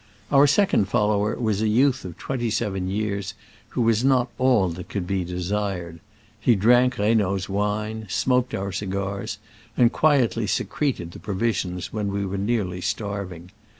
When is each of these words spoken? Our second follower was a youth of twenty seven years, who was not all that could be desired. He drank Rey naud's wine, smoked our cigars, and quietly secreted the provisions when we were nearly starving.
Our 0.31 0.47
second 0.47 0.85
follower 0.85 1.35
was 1.39 1.61
a 1.61 1.67
youth 1.67 2.05
of 2.05 2.17
twenty 2.17 2.49
seven 2.49 2.87
years, 2.89 3.35
who 3.69 3.83
was 3.83 4.03
not 4.03 4.31
all 4.39 4.67
that 4.69 4.89
could 4.89 5.05
be 5.05 5.23
desired. 5.23 5.99
He 6.39 6.55
drank 6.55 6.97
Rey 6.97 7.13
naud's 7.13 7.47
wine, 7.47 8.07
smoked 8.09 8.55
our 8.55 8.71
cigars, 8.71 9.37
and 9.77 9.91
quietly 9.93 10.47
secreted 10.47 11.11
the 11.11 11.19
provisions 11.19 11.93
when 11.93 12.07
we 12.11 12.25
were 12.25 12.39
nearly 12.39 12.81
starving. 12.81 13.51